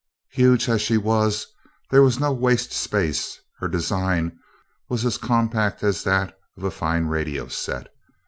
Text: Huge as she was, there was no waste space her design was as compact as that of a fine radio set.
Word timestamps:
Huge 0.31 0.67
as 0.67 0.81
she 0.81 0.97
was, 0.97 1.45
there 1.91 2.01
was 2.01 2.19
no 2.19 2.33
waste 2.33 2.71
space 2.71 3.39
her 3.59 3.67
design 3.67 4.35
was 4.89 5.05
as 5.05 5.19
compact 5.19 5.83
as 5.83 6.03
that 6.05 6.33
of 6.57 6.63
a 6.63 6.71
fine 6.71 7.05
radio 7.05 7.47
set. 7.47 7.87